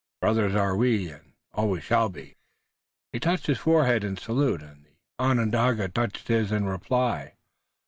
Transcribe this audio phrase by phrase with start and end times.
[0.19, 2.35] Brothers are we, and always shall be."
[3.13, 4.89] He touched his forehead in salute, and the
[5.23, 7.35] Onondaga touched his in reply.